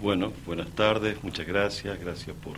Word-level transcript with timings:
Bueno, 0.00 0.32
buenas 0.46 0.68
tardes, 0.70 1.22
muchas 1.22 1.46
gracias, 1.46 1.98
gracias 2.00 2.34
por 2.42 2.54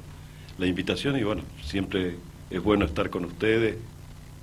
la 0.58 0.66
invitación 0.66 1.18
y 1.18 1.22
bueno, 1.22 1.42
siempre 1.62 2.16
es 2.50 2.62
bueno 2.62 2.84
estar 2.84 3.10
con 3.10 3.24
ustedes, 3.24 3.76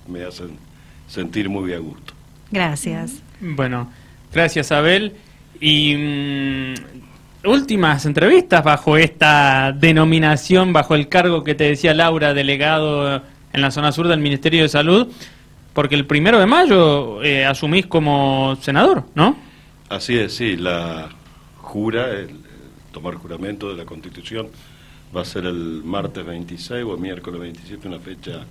me 0.06 0.24
hacen 0.24 0.58
sentir 1.06 1.48
muy 1.48 1.72
a 1.72 1.78
gusto. 1.78 2.12
Gracias. 2.50 3.22
Bueno, 3.40 3.90
gracias 4.32 4.70
Abel. 4.70 5.14
Y 5.60 5.94
mm, 5.96 7.48
últimas 7.48 8.04
entrevistas 8.06 8.62
bajo 8.62 8.96
esta 8.96 9.72
denominación, 9.72 10.72
bajo 10.72 10.94
el 10.94 11.08
cargo 11.08 11.42
que 11.42 11.54
te 11.54 11.64
decía 11.64 11.94
Laura, 11.94 12.34
delegado 12.34 13.22
en 13.52 13.60
la 13.60 13.70
zona 13.70 13.92
sur 13.92 14.08
del 14.08 14.20
Ministerio 14.20 14.62
de 14.62 14.68
Salud, 14.68 15.08
porque 15.72 15.94
el 15.94 16.06
primero 16.06 16.38
de 16.38 16.46
mayo 16.46 17.22
eh, 17.22 17.44
asumís 17.44 17.86
como 17.86 18.56
senador, 18.60 19.04
¿no? 19.14 19.36
Así 19.88 20.18
es, 20.18 20.34
sí, 20.34 20.56
la 20.56 21.08
jura, 21.58 22.10
el, 22.10 22.43
tomar 22.94 23.14
juramento 23.16 23.68
de 23.68 23.76
la 23.76 23.84
Constitución 23.84 24.48
va 25.14 25.20
a 25.20 25.24
ser 25.24 25.44
el 25.44 25.82
martes 25.84 26.24
26 26.24 26.84
o 26.84 26.94
el 26.94 27.00
miércoles 27.00 27.40
27, 27.40 27.88
una 27.88 27.98
fecha 27.98 28.44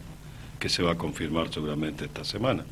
que 0.60 0.70
se 0.70 0.84
va 0.84 0.92
a 0.92 0.96
confirmar 0.96 1.52
seguramente 1.52 2.06
esta 2.06 2.24
semana. 2.24 2.64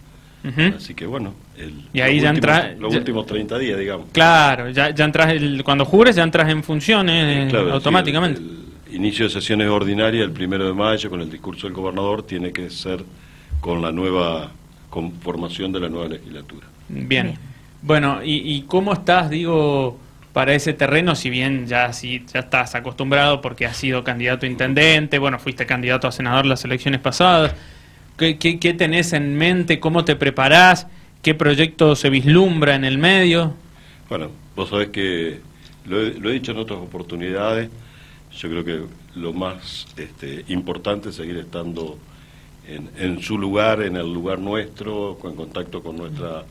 Así 0.76 0.96
que 0.96 1.06
bueno, 1.06 1.36
el, 1.56 1.84
y 1.94 2.02
ahí 2.02 2.16
los, 2.16 2.24
ya 2.24 2.32
últimos, 2.32 2.80
los 2.80 2.96
últimos 2.96 3.26
30 3.28 3.60
días, 3.60 3.78
digamos. 3.78 4.08
Claro, 4.12 4.72
ya, 4.72 4.90
ya 4.90 5.06
entras, 5.06 5.34
el, 5.34 5.64
cuando 5.64 5.86
jures 5.86 6.16
ya 6.16 6.24
entras 6.24 6.50
en 6.50 6.64
funciones 6.64 7.54
automáticamente. 7.54 8.42
el, 8.42 8.96
inicio 8.96 9.26
de 9.26 9.32
sesiones 9.32 9.70
ordinarias 9.70 10.24
el 10.24 10.32
primero 10.32 10.66
de 10.66 10.74
mayo 10.74 11.12
con 11.12 11.22
el 11.22 11.30
discurso 11.30 11.68
del 11.68 11.76
gobernador 11.76 12.24
tiene 12.24 12.52
que 12.52 12.72
ser 12.72 13.04
con 13.60 13.84
la 13.84 13.92
nueva 13.92 14.52
conformación 14.90 15.72
de 15.72 15.80
la 15.80 15.90
nueva 15.90 16.08
legislatura. 16.08 16.66
Bien. 16.90 17.38
Bueno, 17.84 18.24
¿y, 18.24 18.56
¿y 18.56 18.62
cómo 18.64 18.94
estás, 18.94 19.30
digo, 19.30 20.00
para 20.34 20.54
ese 20.54 20.74
terreno, 20.74 21.16
si 21.16 21.30
bien 21.30 21.68
ya, 21.68 21.92
si, 21.94 22.26
ya 22.34 22.42
estás 22.42 22.76
acostumbrado 22.76 23.42
porque 23.42 23.66
has 23.66 23.76
sido 23.76 24.04
candidato 24.04 24.46
a 24.46 24.50
intendente, 24.50 25.20
bueno, 25.20 25.40
fuiste 25.40 25.66
candidato 25.66 26.08
a 26.08 26.12
senador 26.12 26.46
las 26.46 26.64
elecciones 26.64 27.02
pasadas, 27.02 27.54
¿qué, 28.18 28.38
qué, 28.38 28.74
tenés 28.74 29.14
en 29.14 29.36
mente? 29.36 29.80
¿Cómo 29.80 30.06
te 30.06 30.16
preparás? 30.16 30.88
¿Qué 31.22 31.36
proyecto 31.36 31.96
se 31.96 32.10
vislumbra 32.10 32.76
en 32.76 32.86
el 32.86 32.98
medio? 32.98 33.54
Bueno, 34.10 34.30
vos 34.56 34.70
sabés 34.70 34.90
que 34.90 35.40
lo 35.86 36.02
he, 36.02 36.14
lo 36.14 36.30
he 36.30 36.34
dicho 36.34 36.52
en 36.52 36.58
otras 36.60 36.80
oportunidades, 36.80 37.70
yo 38.38 38.50
creo 38.50 38.64
que 38.64 38.82
lo 39.16 39.34
más 39.34 39.88
este, 39.98 40.46
importante 40.48 41.10
es 41.10 41.16
seguir 41.16 41.38
estando 41.38 41.98
en, 42.68 42.90
en, 42.98 43.22
su 43.22 43.38
lugar, 43.38 43.82
en 43.82 43.98
el 43.98 44.14
lugar 44.14 44.40
nuestro, 44.40 45.18
en 45.26 45.36
contacto 45.36 45.84
con 45.84 45.98
nuestra 45.98 46.46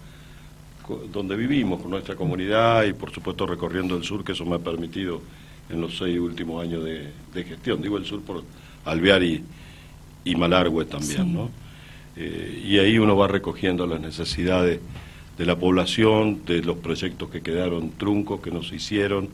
donde 1.12 1.36
vivimos, 1.36 1.80
con 1.80 1.90
nuestra 1.90 2.16
comunidad 2.16 2.84
y 2.84 2.92
por 2.92 3.12
supuesto 3.12 3.46
recorriendo 3.46 3.96
el 3.96 4.04
sur, 4.04 4.24
que 4.24 4.32
eso 4.32 4.44
me 4.44 4.56
ha 4.56 4.58
permitido 4.58 5.20
en 5.68 5.80
los 5.80 5.96
seis 5.96 6.18
últimos 6.18 6.62
años 6.62 6.84
de, 6.84 7.44
gestión. 7.44 7.80
Digo 7.80 7.96
el 7.96 8.04
sur 8.04 8.20
por 8.22 8.42
Alvear 8.84 9.22
y, 9.22 9.42
y 10.24 10.34
Malargüe 10.34 10.84
también, 10.84 11.32
¿no? 11.32 11.50
Eh, 12.16 12.64
y 12.66 12.78
ahí 12.78 12.98
uno 12.98 13.16
va 13.16 13.28
recogiendo 13.28 13.86
las 13.86 14.00
necesidades 14.00 14.80
de 15.38 15.46
la 15.46 15.56
población, 15.56 16.44
de 16.44 16.62
los 16.62 16.76
proyectos 16.78 17.30
que 17.30 17.40
quedaron 17.40 17.92
truncos, 17.92 18.40
que 18.40 18.50
no 18.50 18.62
se 18.62 18.76
hicieron. 18.76 19.28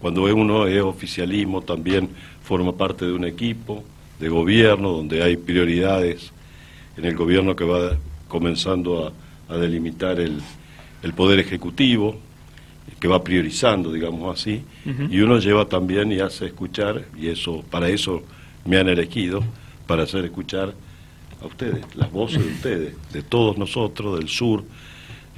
Cuando 0.00 0.22
uno 0.22 0.66
es 0.66 0.80
oficialismo 0.82 1.62
también 1.62 2.08
forma 2.42 2.72
parte 2.72 3.06
de 3.06 3.12
un 3.12 3.24
equipo 3.24 3.82
de 4.18 4.28
gobierno 4.28 4.92
donde 4.92 5.22
hay 5.22 5.36
prioridades 5.36 6.30
en 6.96 7.04
el 7.04 7.16
gobierno 7.16 7.56
que 7.56 7.64
va 7.64 7.96
comenzando 8.28 9.12
a 9.48 9.56
delimitar 9.56 10.20
el, 10.20 10.40
el 11.02 11.12
Poder 11.14 11.38
Ejecutivo, 11.38 12.18
que 12.98 13.08
va 13.08 13.24
priorizando, 13.24 13.92
digamos 13.92 14.38
así, 14.38 14.62
y 14.84 15.20
uno 15.20 15.38
lleva 15.38 15.66
también 15.66 16.12
y 16.12 16.20
hace 16.20 16.46
escuchar, 16.46 17.06
y 17.16 17.28
eso 17.28 17.64
para 17.70 17.88
eso 17.88 18.22
me 18.64 18.76
han 18.76 18.88
elegido, 18.88 19.42
para 19.86 20.02
hacer 20.02 20.24
escuchar 20.24 20.74
a 21.40 21.46
ustedes, 21.46 21.84
las 21.96 22.12
voces 22.12 22.44
de 22.44 22.52
ustedes, 22.52 22.94
de 23.12 23.22
todos 23.22 23.56
nosotros, 23.56 24.18
del 24.18 24.28
sur, 24.28 24.64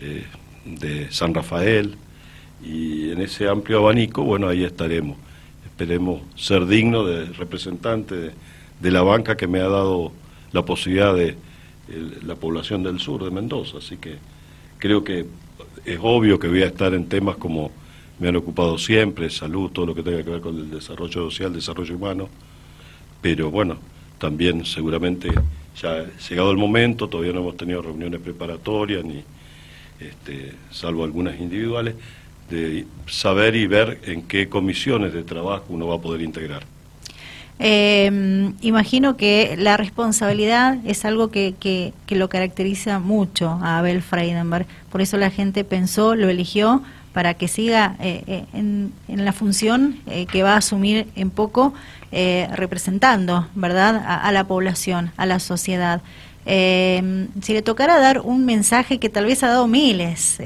eh, 0.00 0.24
de 0.64 1.10
San 1.12 1.32
Rafael, 1.32 1.96
y 2.64 3.10
en 3.10 3.20
ese 3.20 3.48
amplio 3.48 3.78
abanico, 3.78 4.22
bueno, 4.22 4.48
ahí 4.48 4.64
estaremos. 4.64 5.16
Esperemos 5.64 6.22
ser 6.36 6.66
dignos 6.66 7.08
de 7.08 7.26
representante 7.26 8.32
de, 8.80 8.90
la 8.90 9.02
banca 9.02 9.36
que 9.36 9.46
me 9.46 9.60
ha 9.60 9.68
dado 9.68 10.12
la 10.52 10.64
posibilidad 10.64 11.14
de 11.14 11.36
la 12.24 12.34
población 12.36 12.82
del 12.82 13.00
sur 13.00 13.24
de 13.24 13.30
Mendoza, 13.30 13.78
así 13.78 13.96
que 13.96 14.16
creo 14.78 15.02
que 15.02 15.26
es 15.84 15.98
obvio 16.00 16.38
que 16.38 16.48
voy 16.48 16.62
a 16.62 16.66
estar 16.66 16.94
en 16.94 17.08
temas 17.08 17.36
como 17.36 17.70
me 18.18 18.28
han 18.28 18.36
ocupado 18.36 18.78
siempre, 18.78 19.28
salud, 19.30 19.70
todo 19.70 19.86
lo 19.86 19.94
que 19.94 20.02
tenga 20.02 20.22
que 20.22 20.30
ver 20.30 20.40
con 20.40 20.56
el 20.56 20.70
desarrollo 20.70 21.30
social, 21.30 21.52
desarrollo 21.52 21.96
humano, 21.96 22.28
pero 23.20 23.50
bueno, 23.50 23.78
también 24.18 24.64
seguramente 24.64 25.32
ya 25.80 25.92
ha 25.92 26.06
llegado 26.28 26.50
el 26.50 26.56
momento, 26.56 27.08
todavía 27.08 27.32
no 27.32 27.40
hemos 27.40 27.56
tenido 27.56 27.82
reuniones 27.82 28.20
preparatorias, 28.20 29.04
ni 29.04 29.24
este, 29.98 30.52
salvo 30.70 31.04
algunas 31.04 31.40
individuales, 31.40 31.94
de 32.48 32.86
saber 33.06 33.56
y 33.56 33.66
ver 33.66 34.00
en 34.04 34.22
qué 34.22 34.48
comisiones 34.48 35.12
de 35.12 35.24
trabajo 35.24 35.64
uno 35.70 35.86
va 35.86 35.96
a 35.96 36.00
poder 36.00 36.22
integrar. 36.22 36.62
Eh, 37.58 38.52
imagino 38.60 39.16
que 39.16 39.54
la 39.56 39.76
responsabilidad 39.76 40.78
es 40.84 41.04
algo 41.04 41.30
que, 41.30 41.54
que, 41.60 41.92
lo 42.16 42.28
caracteriza 42.28 42.98
mucho 42.98 43.58
a 43.62 43.78
Abel 43.78 44.02
Freidenberg. 44.02 44.66
Por 44.90 45.00
eso 45.00 45.16
la 45.16 45.30
gente 45.30 45.64
pensó, 45.64 46.14
lo 46.14 46.28
eligió 46.28 46.82
para 47.12 47.34
que 47.34 47.48
siga 47.48 47.96
eh, 48.00 48.22
eh, 48.26 48.44
en, 48.52 48.92
la 49.08 49.32
función 49.32 50.00
eh, 50.06 50.26
que 50.26 50.42
va 50.42 50.54
a 50.54 50.56
asumir 50.58 51.08
en 51.14 51.30
poco, 51.30 51.74
representando, 52.10 53.48
¿verdad?, 53.54 54.04
a, 54.06 54.30
la 54.32 54.44
población, 54.44 55.12
a 55.16 55.24
la 55.24 55.38
sociedad. 55.38 56.02
si 56.44 57.52
le 57.54 57.62
tocara 57.62 57.98
dar 57.98 58.20
un 58.20 58.44
mensaje 58.44 58.98
que 58.98 59.08
tal 59.08 59.24
vez 59.24 59.42
ha 59.42 59.48
dado 59.48 59.66
miles, 59.66 60.36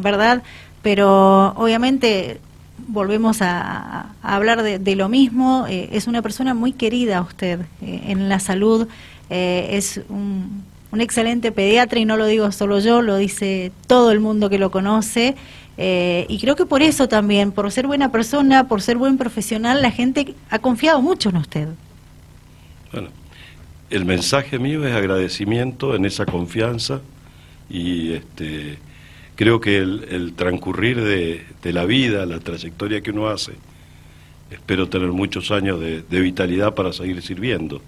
¿verdad? 0.00 0.42
Pero 0.82 1.52
obviamente 1.56 2.40
volvemos 2.88 3.38
a, 3.40 4.12
hablar 4.22 4.62
de, 4.62 4.96
lo 4.96 5.08
mismo. 5.08 5.66
Eh, 5.68 5.90
es 5.92 6.06
una 6.06 6.22
persona 6.22 6.54
muy 6.54 6.72
querida 6.72 7.20
usted 7.22 7.60
eh, 7.82 8.02
en 8.08 8.28
la 8.28 8.40
salud. 8.40 8.88
Eh, 9.30 9.68
es 9.72 10.00
un, 10.08 10.64
excelente 10.98 11.52
pediatra 11.52 11.98
y 11.98 12.06
no 12.06 12.16
lo 12.16 12.24
digo 12.24 12.50
solo 12.52 12.78
yo, 12.78 13.02
lo 13.02 13.18
dice 13.18 13.70
todo 13.86 14.12
el 14.12 14.20
mundo 14.20 14.48
que 14.48 14.58
lo 14.58 14.70
conoce. 14.70 15.36
y 15.76 16.38
creo 16.40 16.56
que 16.56 16.64
por 16.64 16.80
eso 16.80 17.06
también, 17.06 17.52
por 17.52 17.70
ser 17.70 17.86
buena 17.86 18.10
persona, 18.10 18.66
por 18.66 18.80
ser 18.80 18.96
buen 18.96 19.18
profesional, 19.18 19.82
la 19.82 19.90
gente 19.90 20.34
ha 20.48 20.58
confiado 20.58 21.02
mucho 21.02 21.28
en 21.28 21.36
usted. 21.36 21.68
Bueno, 22.92 23.08
el 23.90 24.06
mensaje 24.06 24.58
mío 24.58 24.86
es 24.86 24.94
agradecimiento 24.94 25.94
en 25.94 26.06
esa 26.06 26.24
confianza 26.24 27.02
y 27.68 28.14
este 28.14 28.78
creo 29.36 29.60
que 29.60 29.76
el, 29.78 30.32
transcurrir 30.34 31.00
de, 31.00 31.72
la 31.72 31.84
vida, 31.84 32.26
la 32.26 32.40
trayectoria 32.40 33.02
que 33.02 33.10
uno 33.10 33.28
hace, 33.28 33.52
espero 34.50 34.88
tener 34.88 35.12
muchos 35.12 35.50
años 35.50 35.78
de, 35.78 36.20
vitalidad 36.20 36.74
para 36.74 36.92
seguir 36.92 37.22
sirviendo. 37.22 37.80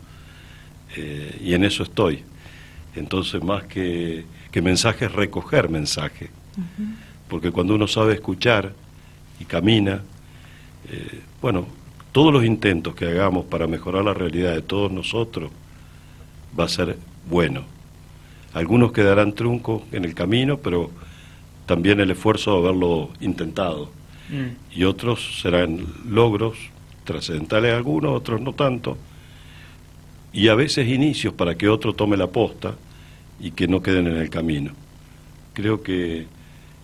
Eh, 0.97 1.41
y 1.45 1.55
en 1.55 1.65
eso 1.65 1.83
estoy. 1.83 2.23
Entonces, 2.95 3.43
más 3.43 3.65
que, 3.65 4.25
que 4.53 4.63
mensaje, 4.63 5.09
recoger 5.09 5.69
mensaje. 5.69 6.31
Porque 7.29 7.51
cuando 7.51 7.75
uno 7.75 7.87
sabe 7.87 8.15
escuchar 8.15 8.73
y 9.41 9.45
camina, 9.45 10.03
eh, 10.91 11.21
bueno, 11.41 11.67
todos 12.13 12.33
los 12.33 12.45
intentos 12.45 12.95
que 12.95 13.07
hagamos 13.07 13.47
para 13.47 13.67
mejorar 13.67 14.05
la 14.05 14.15
realidad 14.15 14.55
de 14.55 14.63
todos 14.63 14.91
nosotros 14.91 15.51
va 16.59 16.65
a 16.65 16.69
ser 16.69 16.97
bueno. 17.29 17.65
Algunos 18.55 18.93
quedarán 18.93 19.35
truncos 19.35 19.83
en 19.93 20.05
el 20.05 20.15
camino, 20.15 20.59
pero 20.59 20.91
también 21.69 22.01
el 22.01 22.11
esfuerzo 22.11 22.55
de 22.55 22.59
haberlo 22.59 23.11
intentado. 23.21 23.91
Mm. 24.31 24.79
Y 24.79 24.85
otros 24.85 25.41
serán 25.43 25.87
logros 26.09 26.57
trascendentales 27.05 27.75
algunos, 27.75 28.13
otros 28.13 28.41
no 28.41 28.55
tanto. 28.55 28.97
Y 30.33 30.49
a 30.49 30.55
veces 30.55 30.89
inicios 30.89 31.35
para 31.35 31.57
que 31.57 31.69
otro 31.69 31.93
tome 31.93 32.17
la 32.17 32.27
posta 32.27 32.75
y 33.39 33.51
que 33.51 33.69
no 33.69 33.83
queden 33.83 34.07
en 34.07 34.17
el 34.17 34.31
camino. 34.31 34.73
Creo 35.53 35.83
que, 35.83 36.27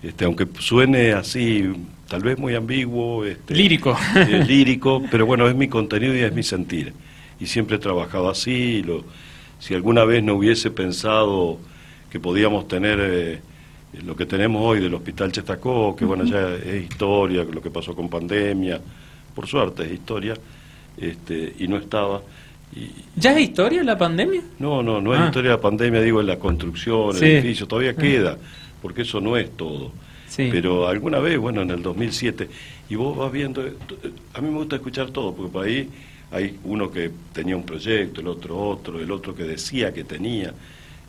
este, 0.03 0.27
aunque 0.27 0.47
suene 0.59 1.13
así, 1.13 1.65
tal 2.07 2.23
vez 2.23 2.39
muy 2.39 2.55
ambiguo, 2.55 3.25
este, 3.25 3.55
lírico, 3.55 3.97
lírico, 4.47 5.03
pero 5.11 5.25
bueno, 5.25 5.49
es 5.49 5.57
mi 5.57 5.69
contenido 5.69 6.15
y 6.15 6.21
es 6.21 6.33
mi 6.33 6.43
sentir. 6.43 6.93
Y 7.41 7.47
siempre 7.47 7.77
he 7.77 7.79
trabajado 7.81 8.29
así. 8.29 8.83
Lo, 8.83 9.03
si 9.61 9.75
alguna 9.75 10.05
vez 10.05 10.23
no 10.23 10.35
hubiese 10.35 10.71
pensado 10.71 11.59
que 12.11 12.21
podíamos 12.21 12.69
tener 12.69 12.99
eh, 13.01 13.41
lo 14.05 14.17
que 14.17 14.27
tenemos 14.27 14.63
hoy 14.63 14.81
del 14.81 14.95
Hospital 14.95 15.33
Chestacó, 15.33 15.95
que 15.95 16.05
bueno, 16.05 16.25
ya 16.25 16.55
es 16.55 16.85
historia, 16.85 17.45
lo 17.45 17.63
que 17.63 17.71
pasó 17.71 17.95
con 17.95 18.09
pandemia, 18.09 18.81
por 19.35 19.47
suerte 19.47 19.85
es 19.85 19.93
historia, 19.93 20.35
este, 20.97 21.55
y 21.59 21.69
no 21.69 21.77
estaba. 21.77 22.23
Y, 22.75 22.91
¿Ya 23.17 23.33
es 23.33 23.49
historia 23.49 23.83
la 23.83 23.97
pandemia? 23.97 24.43
No, 24.59 24.83
no, 24.83 25.01
no 25.01 25.15
es 25.15 25.21
ah. 25.21 25.27
historia 25.27 25.53
la 25.53 25.61
pandemia, 25.61 26.01
digo, 26.01 26.21
en 26.21 26.27
la 26.27 26.39
construcción, 26.39 27.17
el 27.17 27.23
edificio, 27.23 27.67
todavía 27.67 27.95
queda, 27.95 28.39
porque 28.83 29.03
eso 29.03 29.21
no 29.21 29.37
es 29.37 29.51
todo. 29.57 29.93
Pero 30.37 30.89
alguna 30.89 31.21
vez, 31.21 31.39
bueno, 31.39 31.63
en 31.63 31.71
el 31.71 31.83
2007, 31.83 32.49
y 32.89 32.97
vos 32.97 33.17
vas 33.17 33.31
viendo, 33.31 33.65
eh, 33.65 33.73
a 34.33 34.41
mí 34.41 34.51
me 34.51 34.59
gusta 34.59 34.77
escuchar 34.77 35.11
todo, 35.11 35.35
porque 35.35 35.53
por 35.53 35.65
ahí 35.65 35.89
hay 36.33 36.59
uno 36.65 36.91
que 36.91 37.11
tenía 37.33 37.57
un 37.57 37.65
proyecto, 37.65 38.21
el 38.21 38.29
otro 38.29 38.59
otro, 38.59 38.99
el 38.99 39.11
otro 39.11 39.35
que 39.35 39.45
decía 39.45 39.93
que 39.93 40.03
tenía, 40.03 40.53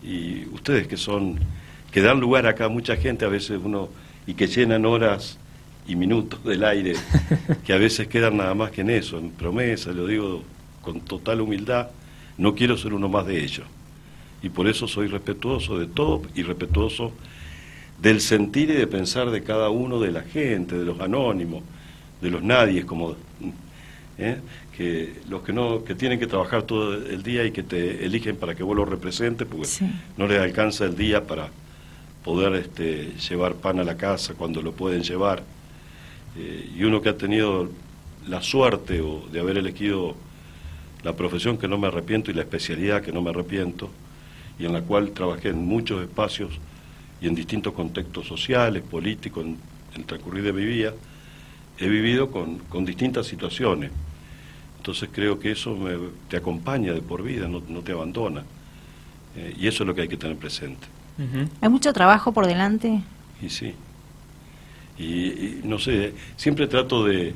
y 0.04 0.46
ustedes 0.54 0.88
que 0.88 0.98
son, 0.98 1.40
que 1.96 2.02
dan 2.02 2.20
lugar 2.20 2.46
acá 2.46 2.66
a 2.66 2.68
mucha 2.68 2.98
gente, 2.98 3.24
a 3.24 3.30
veces 3.30 3.58
uno, 3.64 3.88
y 4.28 4.34
que 4.34 4.48
llenan 4.48 4.86
horas 4.86 5.38
y 5.88 5.96
minutos 5.96 6.44
del 6.44 6.66
aire, 6.66 6.96
que 7.66 7.72
a 7.72 7.78
veces 7.78 8.10
quedan 8.10 8.36
nada 8.36 8.54
más 8.54 8.72
que 8.72 8.82
en 8.82 8.90
eso, 8.90 9.18
en 9.18 9.30
promesa, 9.30 9.94
lo 9.94 10.06
digo 10.06 10.44
con 10.82 11.00
total 11.00 11.40
humildad, 11.40 11.88
no 12.38 12.54
quiero 12.54 12.76
ser 12.76 12.94
uno 12.94 13.08
más 13.08 13.26
de 13.26 13.42
ellos. 13.42 13.66
Y 14.44 14.50
por 14.50 14.68
eso 14.68 14.90
soy 14.90 15.08
respetuoso 15.08 15.80
de 15.80 15.88
todo 15.88 16.24
y 16.36 16.44
respetuoso 16.44 17.14
del 18.02 18.20
sentir 18.20 18.72
y 18.72 18.74
de 18.74 18.88
pensar 18.88 19.32
de 19.32 19.42
cada 19.42 19.70
uno 19.70 20.02
de 20.02 20.12
la 20.12 20.24
gente, 20.24 20.78
de 20.78 20.84
los 20.84 21.00
anónimos, 21.00 21.64
de 22.22 22.30
los 22.30 22.44
nadies, 22.44 22.84
como 22.84 23.16
¿eh? 24.18 24.40
que 24.76 25.14
los 25.30 25.44
que 25.44 25.54
no 25.54 25.86
que 25.86 25.96
tienen 25.96 26.20
que 26.20 26.28
trabajar 26.28 26.64
todo 26.64 26.94
el 26.94 27.24
día 27.24 27.46
y 27.46 27.52
que 27.52 27.64
te 27.64 28.04
eligen 28.04 28.36
para 28.36 28.54
que 28.54 28.64
vos 28.64 28.76
los 28.76 28.90
representes, 28.90 29.48
porque 29.48 29.70
no 30.18 30.28
les 30.28 30.42
alcanza 30.42 30.84
el 30.84 30.98
día 30.98 31.26
para 31.26 31.52
poder 32.26 32.56
este, 32.56 33.14
llevar 33.30 33.54
pan 33.54 33.80
a 33.80 33.84
la 33.84 33.98
casa 33.98 34.34
cuando 34.34 34.64
lo 34.64 34.72
pueden 34.72 35.04
llevar. 35.04 35.44
Eh, 36.36 36.72
y 36.76 36.84
uno 36.84 37.00
que 37.00 37.10
ha 37.10 37.18
tenido 37.18 37.70
la 38.28 38.42
suerte 38.42 39.00
o 39.00 39.28
de 39.32 39.40
haber 39.40 39.60
elegido 39.60 40.16
la 41.04 41.16
profesión 41.16 41.60
que 41.60 41.68
no 41.68 41.78
me 41.78 41.88
arrepiento 41.88 42.32
y 42.32 42.34
la 42.34 42.42
especialidad 42.42 43.04
que 43.04 43.12
no 43.12 43.22
me 43.22 43.30
arrepiento, 43.30 43.92
y 44.58 44.66
en 44.66 44.74
la 44.74 44.82
cual 44.82 45.12
trabajé 45.12 45.50
en 45.50 45.64
muchos 45.68 46.02
espacios 46.02 46.50
y 47.22 47.28
en 47.28 47.36
distintos 47.36 47.74
contextos 47.74 48.26
sociales, 48.26 48.82
políticos, 48.82 49.46
en, 49.46 49.60
el 49.96 50.06
transcurrir 50.06 50.44
de 50.44 50.52
mi 50.52 50.66
vida, 50.66 50.94
he 51.78 51.88
vivido 51.88 52.32
con, 52.32 52.86
distintas 52.86 53.28
situaciones. 53.28 53.92
Entonces 54.78 55.10
creo 55.12 55.40
que 55.40 55.52
eso 55.52 55.78
te 56.28 56.38
acompaña 56.38 56.92
de 56.92 57.02
por 57.02 57.22
vida, 57.22 57.48
no, 57.48 57.62
te 57.62 57.92
abandona. 57.92 58.44
Eh, 59.38 59.56
y 59.60 59.68
eso 59.68 59.84
es 59.84 59.88
lo 59.88 59.94
que 59.94 60.02
hay 60.02 60.08
que 60.08 60.18
tener 60.18 60.38
presente. 60.38 60.95
¿Hay 61.62 61.70
mucho 61.70 61.94
trabajo 61.94 62.32
por 62.34 62.46
delante? 62.46 63.02
Y 63.42 63.50
sí. 63.50 63.74
Y, 64.98 65.62
no 65.64 65.80
sé, 65.80 66.14
siempre 66.36 66.68
trato 66.68 67.06
de, 67.06 67.34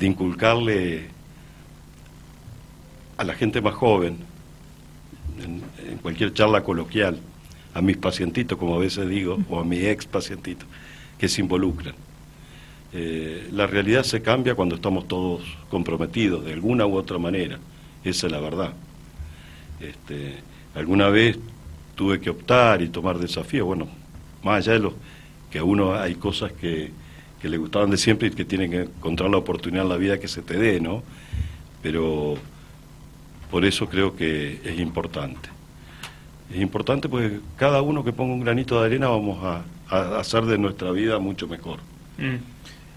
inculcarle 0.00 1.08
a 3.18 3.24
la 3.24 3.34
gente 3.34 3.60
más 3.60 3.74
joven, 3.74 4.16
en 5.38 5.98
cualquier 5.98 6.32
charla 6.32 6.62
coloquial, 6.62 7.18
a 7.74 7.82
mis 7.82 7.96
pacientitos, 7.96 8.58
como 8.58 8.74
a 8.74 8.78
veces 8.78 9.08
digo, 9.08 9.38
o 9.48 9.60
a 9.60 9.64
mis 9.64 9.84
ex 9.84 10.06
pacientitos, 10.06 10.66
que 11.18 11.28
se 11.28 11.40
involucran. 11.40 11.94
Eh, 12.92 13.48
la 13.52 13.66
realidad 13.66 14.02
se 14.02 14.20
cambia 14.20 14.54
cuando 14.54 14.74
estamos 14.74 15.06
todos 15.06 15.42
comprometidos 15.68 16.44
de 16.44 16.52
alguna 16.52 16.86
u 16.86 16.96
otra 16.96 17.18
manera, 17.18 17.58
esa 18.02 18.26
es 18.26 18.32
la 18.32 18.40
verdad. 18.40 18.72
Este, 19.80 20.36
alguna 20.74 21.08
vez 21.08 21.38
tuve 22.00 22.18
que 22.18 22.30
optar 22.30 22.80
y 22.80 22.88
tomar 22.88 23.18
desafíos, 23.18 23.66
bueno, 23.66 23.86
más 24.42 24.66
allá 24.66 24.72
de 24.72 24.78
lo 24.78 24.94
que 25.50 25.58
a 25.58 25.64
uno 25.64 25.94
hay 25.94 26.14
cosas 26.14 26.50
que, 26.50 26.92
que 27.42 27.48
le 27.50 27.58
gustaban 27.58 27.90
de 27.90 27.98
siempre 27.98 28.28
y 28.28 28.30
que 28.30 28.46
tienen 28.46 28.70
que 28.70 28.80
encontrar 28.84 29.28
la 29.28 29.36
oportunidad 29.36 29.82
en 29.82 29.90
la 29.90 29.98
vida 29.98 30.18
que 30.18 30.26
se 30.26 30.40
te 30.40 30.56
dé, 30.56 30.80
¿no? 30.80 31.02
Pero 31.82 32.36
por 33.50 33.66
eso 33.66 33.86
creo 33.86 34.16
que 34.16 34.62
es 34.64 34.80
importante 34.80 35.50
es 36.50 36.60
importante 36.60 37.08
porque 37.08 37.38
cada 37.56 37.80
uno 37.82 38.04
que 38.04 38.12
ponga 38.12 38.34
un 38.34 38.40
granito 38.40 38.80
de 38.80 38.86
arena 38.86 39.08
vamos 39.08 39.38
a, 39.44 39.62
hacer 40.18 40.44
de 40.44 40.56
nuestra 40.56 40.90
vida 40.92 41.18
mucho 41.18 41.48
mejor. 41.48 41.80
Mm. 42.16 42.36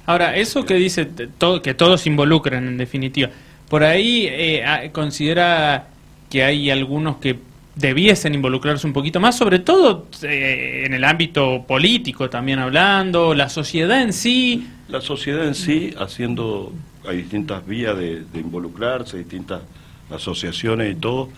Ahora, 0.05 0.35
eso 0.35 0.63
que 0.63 0.75
dice 0.75 1.05
todo, 1.05 1.61
que 1.61 1.73
todos 1.73 2.05
involucran 2.07 2.67
en 2.67 2.77
definitiva, 2.77 3.29
por 3.69 3.83
ahí 3.83 4.27
eh, 4.29 4.89
considera 4.93 5.87
que 6.29 6.43
hay 6.43 6.69
algunos 6.69 7.17
que 7.17 7.37
debiesen 7.75 8.35
involucrarse 8.35 8.85
un 8.85 8.93
poquito 8.93 9.19
más, 9.19 9.37
sobre 9.37 9.59
todo 9.59 10.07
eh, 10.21 10.83
en 10.85 10.93
el 10.93 11.03
ámbito 11.03 11.65
político 11.67 12.29
también 12.29 12.59
hablando, 12.59 13.33
la 13.33 13.49
sociedad 13.49 14.01
en 14.01 14.13
sí. 14.13 14.67
La 14.87 15.01
sociedad 15.01 15.47
en 15.47 15.55
sí, 15.55 15.93
haciendo, 15.97 16.71
hay 17.07 17.17
distintas 17.17 17.65
vías 17.65 17.97
de, 17.97 18.21
de 18.21 18.39
involucrarse, 18.39 19.17
distintas 19.17 19.61
asociaciones 20.09 20.91
y 20.91 20.95
todo 20.95 21.29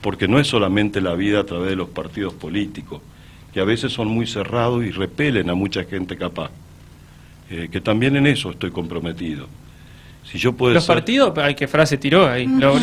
porque 0.00 0.28
no 0.28 0.38
es 0.38 0.46
solamente 0.46 1.00
la 1.00 1.14
vida 1.14 1.40
a 1.40 1.44
través 1.44 1.70
de 1.70 1.74
los 1.74 1.88
partidos 1.88 2.32
políticos, 2.34 3.02
que 3.52 3.58
a 3.58 3.64
veces 3.64 3.92
son 3.92 4.06
muy 4.06 4.26
cerrados 4.26 4.84
y 4.84 4.92
repelen 4.92 5.50
a 5.50 5.54
mucha 5.54 5.82
gente 5.84 6.16
capaz, 6.16 6.50
eh, 7.50 7.68
que 7.72 7.80
también 7.80 8.16
en 8.16 8.26
eso 8.26 8.50
estoy 8.50 8.70
comprometido. 8.70 9.48
Si 10.30 10.38
yo 10.38 10.52
puedo 10.52 10.74
los 10.74 10.86
partidos, 10.86 11.36
hay 11.38 11.54
que 11.54 11.68
frase 11.68 11.98
tiró 11.98 12.28
ahí. 12.28 12.46
Los, 12.46 12.80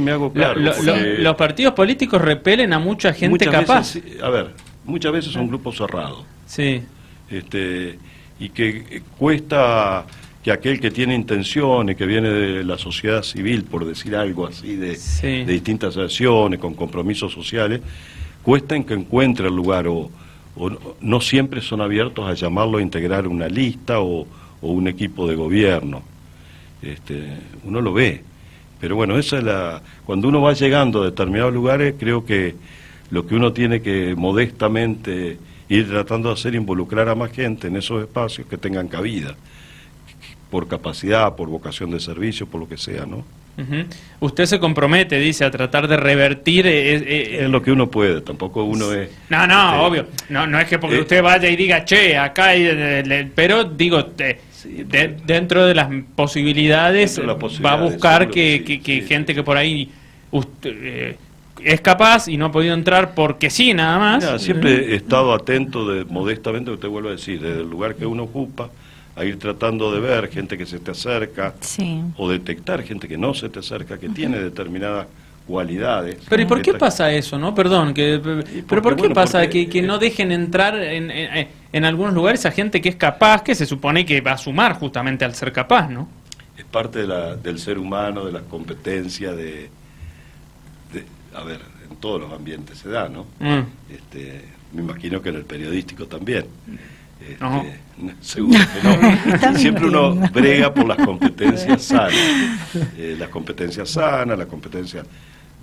me 0.00 0.10
hago 0.10 0.32
claro, 0.32 0.60
los 0.60 1.36
partidos 1.36 1.74
políticos 1.74 2.20
repelen 2.20 2.72
a 2.72 2.78
mucha 2.78 3.12
gente 3.12 3.46
capaz. 3.46 3.96
a 4.22 4.30
ver, 4.30 4.54
muchas 4.84 5.12
veces 5.12 5.32
son 5.32 5.48
grupos 5.48 5.76
cerrados. 5.76 6.24
Sí. 6.46 6.82
Este, 7.30 7.98
y 8.38 8.48
que 8.50 9.02
cuesta 9.18 10.06
que 10.46 10.52
aquel 10.52 10.78
que 10.78 10.92
tiene 10.92 11.12
intenciones, 11.12 11.96
que 11.96 12.06
viene 12.06 12.30
de 12.30 12.62
la 12.62 12.78
sociedad 12.78 13.24
civil, 13.24 13.64
por 13.64 13.84
decir 13.84 14.14
algo 14.14 14.46
así, 14.46 14.76
de, 14.76 14.96
distintas 15.44 15.96
acciones, 15.96 16.60
con 16.60 16.74
compromisos 16.74 17.32
sociales, 17.32 17.80
cuesta 18.44 18.76
en 18.76 18.84
que 18.84 18.94
encuentre 18.94 19.48
el 19.48 19.56
lugar 19.56 19.88
o, 19.88 20.08
no 21.00 21.20
siempre 21.20 21.60
son 21.60 21.80
abiertos 21.80 22.28
a 22.28 22.34
llamarlo 22.34 22.78
a 22.78 22.82
integrar 22.82 23.26
una 23.26 23.48
lista 23.48 23.98
o, 23.98 24.24
un 24.62 24.86
equipo 24.86 25.26
de 25.26 25.34
gobierno. 25.34 26.02
Este, 26.82 27.24
uno 27.64 27.80
lo 27.80 27.92
ve. 27.92 28.22
Pero 28.80 28.96
bueno, 28.96 29.18
esa 29.18 29.38
es 29.38 29.44
la. 29.44 29.82
Cuando 30.04 30.28
uno 30.28 30.40
va 30.40 30.52
llegando 30.52 31.02
a 31.02 31.06
determinados 31.06 31.52
lugares, 31.52 31.94
creo 31.98 32.24
que 32.24 32.54
lo 33.10 33.26
que 33.26 33.34
uno 33.34 33.52
tiene 33.52 33.80
que 33.80 34.14
modestamente 34.16 35.38
ir 35.68 35.88
tratando 35.88 36.28
de 36.28 36.34
hacer 36.34 36.54
involucrar 36.54 37.08
a 37.08 37.14
más 37.14 37.32
gente 37.32 37.68
en 37.68 37.76
esos 37.76 38.02
espacios 38.02 38.46
que 38.46 38.56
tengan 38.56 38.88
cabida 38.88 39.34
por 40.50 40.68
capacidad, 40.68 41.34
por 41.34 41.48
vocación 41.48 41.90
de 41.90 42.00
servicio, 42.00 42.46
por 42.46 42.60
lo 42.60 42.68
que 42.68 42.76
sea, 42.76 43.04
¿no? 43.06 43.24
Usted 44.20 44.44
se 44.44 44.60
compromete, 44.60 45.18
dice, 45.18 45.44
a 45.44 45.50
tratar 45.50 45.88
de 45.88 45.96
revertir... 45.96 46.66
Eh, 46.66 46.94
eh, 46.94 47.04
eh, 47.06 47.38
es 47.44 47.50
lo 47.50 47.62
que 47.62 47.72
uno 47.72 47.90
puede, 47.90 48.20
tampoco 48.20 48.64
uno 48.64 48.92
es... 48.92 49.08
No, 49.30 49.46
no, 49.46 49.70
este, 49.70 49.80
obvio. 49.80 50.06
No, 50.28 50.46
no 50.46 50.60
es 50.60 50.68
que 50.68 50.78
porque 50.78 51.00
usted 51.00 51.22
vaya 51.22 51.48
y 51.48 51.56
diga, 51.56 51.84
che, 51.84 52.16
acá 52.18 52.48
hay... 52.48 53.32
pero 53.34 53.64
digo, 53.64 54.12
dentro 55.26 55.66
de 55.66 55.74
las 55.74 55.88
posibilidades, 56.14 57.20
va 57.20 57.72
a 57.72 57.76
buscar 57.76 58.30
que, 58.30 59.04
gente 59.06 59.34
que 59.34 59.42
por 59.42 59.56
ahí 59.56 59.90
es 61.62 61.80
capaz 61.80 62.28
y 62.28 62.36
no 62.36 62.46
ha 62.46 62.52
podido 62.52 62.74
entrar 62.74 63.14
porque 63.14 63.50
sí, 63.50 63.74
nada 63.74 63.98
más. 63.98 64.42
siempre 64.42 64.92
he 64.92 64.96
estado 64.96 65.32
atento, 65.32 65.88
de, 65.88 66.04
modestamente, 66.04 66.70
usted 66.70 66.88
vuelve 66.88 67.10
a 67.10 67.12
decir, 67.12 67.40
desde 67.40 67.60
el 67.60 67.70
lugar 67.70 67.94
que 67.94 68.06
uno 68.06 68.24
ocupa 68.24 68.70
a 69.16 69.24
ir 69.24 69.38
tratando 69.38 69.92
de 69.92 70.00
ver 70.00 70.28
gente 70.28 70.58
que 70.58 70.66
se 70.66 70.78
te 70.78 70.90
acerca 70.90 71.54
o 72.16 72.28
detectar 72.28 72.82
gente 72.82 73.08
que 73.08 73.16
no 73.16 73.32
se 73.34 73.48
te 73.48 73.60
acerca, 73.60 73.98
que 73.98 74.10
tiene 74.10 74.38
determinadas 74.38 75.06
cualidades. 75.46 76.18
Pero 76.28 76.42
¿y 76.42 76.44
por 76.44 76.60
qué 76.60 76.74
pasa 76.74 77.10
eso, 77.12 77.38
no? 77.38 77.54
Perdón, 77.54 77.94
que, 77.94 78.20
pero 78.68 78.82
¿por 78.82 78.96
qué 78.96 79.10
pasa 79.10 79.48
que, 79.48 79.68
que, 79.68 79.80
no 79.80 79.98
dejen 79.98 80.32
entrar 80.32 80.76
en, 80.76 81.10
en, 81.10 81.48
algunos 81.84 82.14
lugares 82.14 82.46
a 82.46 82.50
gente 82.50 82.80
que 82.80 82.88
es 82.88 82.96
capaz, 82.96 83.42
que 83.42 83.54
se 83.54 83.66
supone 83.66 84.06
que 84.06 84.20
va 84.20 84.32
a 84.32 84.38
sumar 84.38 84.74
justamente 84.74 85.24
al 85.24 85.34
ser 85.34 85.52
capaz, 85.52 85.88
¿no? 85.88 86.08
Es 86.56 86.64
parte 86.64 87.00
de 87.00 87.06
la, 87.06 87.36
del 87.36 87.58
ser 87.58 87.78
humano, 87.78 88.24
de 88.24 88.32
las 88.32 88.42
competencias, 88.42 89.36
de, 89.36 89.68
a 91.36 91.44
ver, 91.44 91.60
en 91.88 91.96
todos 91.96 92.20
los 92.20 92.32
ambientes 92.32 92.78
se 92.78 92.88
da, 92.88 93.08
¿no? 93.08 93.26
Mm. 93.38 93.92
Este, 93.92 94.44
me 94.72 94.82
imagino 94.82 95.20
que 95.20 95.28
en 95.28 95.36
el 95.36 95.44
periodístico 95.44 96.06
también. 96.06 96.46
Este, 97.20 98.14
seguro 98.20 98.58
que 98.58 98.88
no. 98.88 99.54
Siempre 99.58 99.86
uno 99.86 100.14
brega 100.32 100.72
por 100.72 100.86
las 100.86 100.98
competencias 100.98 101.82
sanas. 101.84 102.14
Eh, 102.96 103.16
las 103.18 103.28
competencias 103.28 103.90
sanas, 103.90 104.38
las 104.38 104.48
competencias 104.48 105.06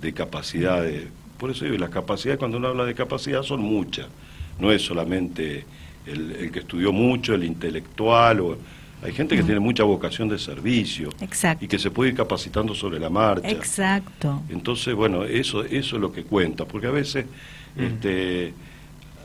de 0.00 0.12
capacidad. 0.12 0.82
De, 0.82 1.08
por 1.38 1.50
eso 1.50 1.64
digo, 1.64 1.76
las 1.78 1.90
capacidades, 1.90 2.38
cuando 2.38 2.58
uno 2.58 2.68
habla 2.68 2.84
de 2.84 2.94
capacidad, 2.94 3.42
son 3.42 3.60
muchas. 3.60 4.06
No 4.58 4.70
es 4.70 4.82
solamente 4.82 5.64
el, 6.06 6.50
que 6.52 6.60
estudió 6.60 6.92
mucho, 6.92 7.34
el 7.34 7.44
intelectual. 7.44 8.40
O, 8.40 8.58
hay 9.02 9.12
gente 9.12 9.36
que 9.36 9.42
mm. 9.42 9.46
tiene 9.46 9.60
mucha 9.60 9.84
vocación 9.84 10.28
de 10.28 10.38
servicio 10.38 11.10
y 11.60 11.66
que 11.66 11.78
se 11.78 11.90
puede 11.90 12.10
ir 12.10 12.16
capacitando 12.16 12.74
sobre 12.74 12.98
la 12.98 13.10
marcha. 13.10 13.50
Exacto. 13.50 14.42
Entonces, 14.48 14.94
bueno, 14.94 15.24
eso, 15.24 15.62
eso 15.64 15.96
es 15.96 16.00
lo 16.00 16.12
que 16.12 16.24
cuenta, 16.24 16.64
porque 16.64 16.86
a 16.86 16.90
veces 16.90 17.26
mm. 17.76 17.82
este, 17.82 18.54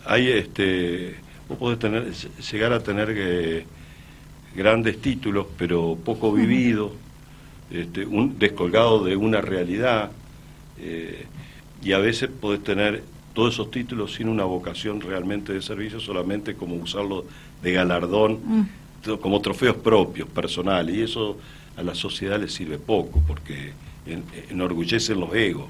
hay 0.05 0.27
este, 0.27 1.15
vos 1.47 1.57
podés 1.57 1.79
tener, 1.79 2.11
llegar 2.11 2.73
a 2.73 2.81
tener 2.81 3.13
eh, 3.15 3.65
grandes 4.55 5.01
títulos, 5.01 5.47
pero 5.57 5.97
poco 6.03 6.33
vivido, 6.33 6.93
este, 7.71 8.05
un, 8.05 8.37
descolgado 8.37 9.03
de 9.03 9.15
una 9.15 9.41
realidad, 9.41 10.11
eh, 10.79 11.25
y 11.81 11.93
a 11.93 11.99
veces 11.99 12.29
podés 12.29 12.63
tener 12.63 13.03
todos 13.39 13.53
esos 13.53 13.71
títulos 13.71 14.15
sin 14.15 14.27
una 14.27 14.43
vocación 14.43 14.99
realmente 14.99 15.53
de 15.53 15.61
servicio, 15.61 16.01
solamente 16.01 16.55
como 16.55 16.75
usarlo 16.75 17.23
de 17.63 17.71
galardón, 17.71 18.33
Mm. 18.43 19.11
como 19.21 19.39
trofeos 19.39 19.77
propios, 19.77 20.27
personales, 20.27 20.93
y 20.93 21.01
eso 21.03 21.37
a 21.77 21.81
la 21.83 21.95
sociedad 21.95 22.37
le 22.37 22.49
sirve 22.49 22.77
poco, 22.77 23.21
porque 23.25 23.71
en- 24.05 24.25
enorgullecen 24.49 25.21
los 25.21 25.33
egos, 25.33 25.67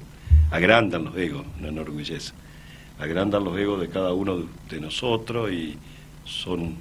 agrandan 0.50 1.04
los 1.04 1.16
egos, 1.16 1.46
no 1.60 1.68
enorgullecen, 1.68 2.34
agrandan 2.98 3.44
los 3.44 3.56
egos 3.56 3.80
de 3.80 3.88
cada 3.88 4.12
uno 4.14 4.38
de, 4.38 4.44
de 4.68 4.80
nosotros 4.80 5.52
y 5.52 5.76
son 6.24 6.74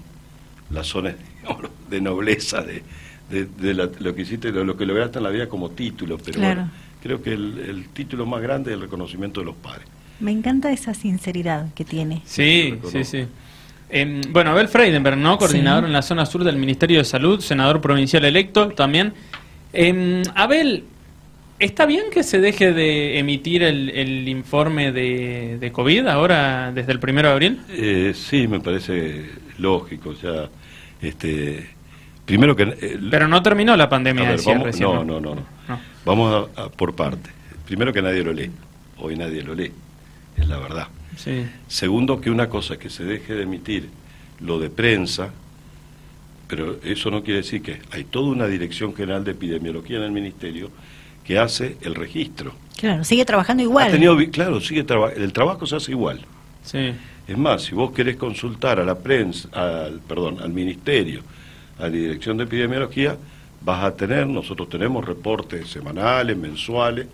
las 0.71 0.87
zonas 0.87 1.13
digamos, 1.43 1.69
de 1.87 2.01
nobleza 2.01 2.63
de, 2.63 2.81
de- 3.29 3.45
de 3.45 3.73
la- 3.75 3.91
lo 3.99 4.15
que 4.15 4.23
hiciste, 4.23 4.51
de 4.51 4.65
lo 4.65 4.75
que 4.75 4.87
lograste 4.87 5.19
en 5.19 5.23
la 5.23 5.29
vida 5.29 5.47
como 5.47 5.69
título, 5.69 6.17
pero 6.17 6.39
Claro. 6.39 6.61
bueno, 6.61 6.71
creo 7.03 7.21
que 7.21 7.33
el, 7.33 7.59
el 7.59 7.89
título 7.89 8.25
más 8.25 8.41
grande 8.41 8.71
es 8.71 8.75
el 8.75 8.81
reconocimiento 8.81 9.39
de 9.41 9.45
los 9.45 9.55
padres. 9.55 9.85
Me 10.19 10.31
encanta 10.31 10.71
esa 10.71 10.93
sinceridad 10.93 11.73
que 11.73 11.85
tiene. 11.85 12.21
Sí, 12.25 12.75
sí, 12.91 13.03
sí. 13.03 13.25
Em, 13.89 14.21
bueno, 14.31 14.51
Abel 14.51 14.67
Freidenberg, 14.67 15.17
¿no? 15.17 15.37
Coordinador 15.37 15.83
Sí. 15.83 15.87
en 15.87 15.93
la 15.93 16.01
zona 16.01 16.25
sur 16.25 16.43
del 16.43 16.57
Ministerio 16.57 16.99
de 16.99 17.05
Salud, 17.05 17.39
senador 17.39 17.81
provincial 17.81 18.23
electo 18.25 18.69
también. 18.69 19.13
Em, 19.73 20.21
Abel, 20.35 20.83
¿está 21.57 21.85
bien 21.85 22.05
que 22.11 22.23
se 22.23 22.39
deje 22.39 22.71
de 22.73 23.17
emitir 23.17 23.63
el, 23.63 23.89
el 23.89 24.27
informe 24.27 24.91
de, 24.91 25.57
de 25.59 25.71
COVID 25.71 26.05
ahora 26.07 26.71
desde 26.73 26.91
el 26.91 26.99
primero 26.99 27.29
de 27.29 27.33
abril? 27.33 27.61
Eh, 27.69 28.13
sí, 28.13 28.47
me 28.47 28.59
parece 28.59 29.29
lógico, 29.57 30.13
ya, 30.13 30.49
este, 31.01 31.67
primero 32.25 32.55
que... 32.55 32.63
eh, 32.63 32.99
Pero 33.09 33.27
no 33.27 33.41
terminó 33.41 33.75
la 33.75 33.85
a 33.85 33.89
pandemia, 33.89 34.23
ver, 34.23 34.37
decía 34.37 34.53
vamos- 34.53 34.67
recién, 34.67 34.83
no, 34.89 35.03
no, 35.03 35.19
no, 35.19 35.35
no. 35.35 35.41
No. 35.67 35.79
Vamos 36.05 36.49
a- 36.57 36.63
a 36.65 36.69
por 36.69 36.93
parte. 36.95 37.29
Primero 37.65 37.91
que 37.93 38.01
nadie 38.01 38.23
lo 38.23 38.33
lee, 38.33 38.51
hoy 38.97 39.15
nadie 39.15 39.41
lo 39.43 39.53
lee, 39.55 39.71
es 40.39 40.47
la 40.47 40.57
verdad. 40.59 40.87
Sí. 41.17 41.45
Segundo, 41.67 42.21
que 42.21 42.29
una 42.31 42.49
cosa 42.49 42.73
es 42.75 42.79
que 42.79 42.89
se 42.89 43.03
deje 43.03 43.33
de 43.35 43.43
emitir 43.43 43.89
lo 44.39 44.59
de 44.59 44.69
prensa, 44.69 45.31
pero 46.47 46.77
eso 46.83 47.11
no 47.11 47.23
quiere 47.23 47.41
decir 47.41 47.61
que 47.61 47.79
hay 47.91 48.05
toda 48.05 48.29
una 48.29 48.47
dirección 48.47 48.95
general 48.95 49.23
de 49.23 49.31
epidemiología 49.31 49.97
en 49.97 50.03
el 50.03 50.11
ministerio 50.11 50.71
que 51.23 51.37
hace 51.37 51.77
el 51.81 51.93
registro. 51.95 52.53
Claro, 52.77 53.03
sigue 53.03 53.25
trabajando 53.25 53.61
igual. 53.61 53.89
Ha 53.89 53.91
tenido 53.91 54.17
claro, 54.31 54.59
sigue 54.61 54.83
traba- 54.83 55.11
el 55.11 55.31
trabajo 55.33 55.65
se 55.67 55.75
hace 55.75 55.91
igual. 55.91 56.21
Sí. 56.63 56.93
Es 57.27 57.37
más, 57.37 57.63
si 57.63 57.75
vos 57.75 57.91
querés 57.91 58.15
consultar 58.15 58.79
a 58.79 58.83
la 58.85 58.97
prensa, 58.97 59.49
al, 59.53 59.99
perdón, 59.99 60.39
al 60.41 60.49
ministerio, 60.49 61.21
a 61.77 61.83
la 61.83 61.89
dirección 61.89 62.37
de 62.37 62.45
epidemiología, 62.45 63.17
vas 63.61 63.83
a 63.83 63.95
tener, 63.95 64.25
nosotros 64.25 64.69
tenemos 64.69 65.05
reportes 65.05 65.67
semanales, 65.69 66.35
mensuales, 66.37 67.05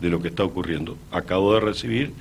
de 0.00 0.08
lo 0.10 0.20
que 0.20 0.28
está 0.28 0.44
ocurriendo. 0.44 0.98
Acabo 1.10 1.54
de 1.54 1.60
recibir 1.60 2.12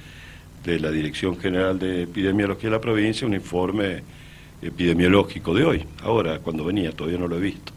de 0.65 0.79
la 0.79 0.91
Dirección 0.91 1.37
General 1.39 1.77
de 1.77 2.03
Epidemiología 2.03 2.69
de 2.69 2.75
la 2.75 2.81
provincia 2.81 3.27
un 3.27 3.33
informe 3.33 4.01
epidemiológico 4.61 5.53
de 5.53 5.65
hoy, 5.65 5.85
ahora, 6.03 6.39
cuando 6.39 6.63
venía, 6.63 6.91
todavía 6.93 7.19
no 7.19 7.27
lo 7.27 7.37
he 7.37 7.41
visto, 7.41 7.73